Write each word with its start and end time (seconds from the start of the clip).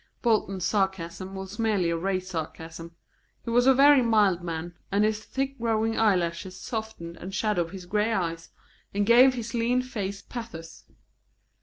Bolton's 0.23 0.65
sarcasm 0.65 1.35
was 1.35 1.59
merely 1.59 1.91
a 1.91 1.95
race 1.95 2.29
sarcasm. 2.31 2.95
He 3.43 3.51
was 3.51 3.67
a 3.67 3.73
very 3.75 4.01
mild 4.01 4.41
man, 4.41 4.73
and 4.91 5.03
his 5.03 5.23
thick 5.23 5.59
growing 5.59 5.95
eyelashes 5.99 6.59
softened 6.59 7.17
and 7.17 7.35
shadowed 7.35 7.69
his 7.69 7.85
grey 7.85 8.11
eyes, 8.11 8.49
and 8.95 9.05
gave 9.05 9.35
his 9.35 9.53
lean 9.53 9.83
face 9.83 10.23
pathos. 10.23 10.85